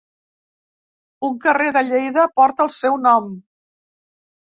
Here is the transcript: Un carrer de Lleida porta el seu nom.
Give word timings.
Un 1.29 1.37
carrer 1.45 1.69
de 1.77 1.85
Lleida 1.91 2.27
porta 2.41 2.69
el 2.69 2.75
seu 2.81 3.01
nom. 3.07 3.33